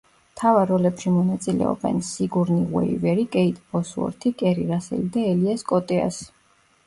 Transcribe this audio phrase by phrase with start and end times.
[0.35, 6.27] მთავარ როლებში მონაწილეობენ: სიგურნი უივერი, კეიტ ბოსუორთი, კერი რასელი და ელიას კოტეასი.